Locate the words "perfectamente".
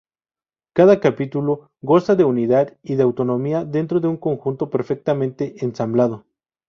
4.71-5.63